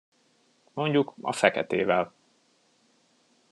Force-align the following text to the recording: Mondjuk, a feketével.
Mondjuk, 0.73 1.13
a 1.21 1.31
feketével. 1.33 2.13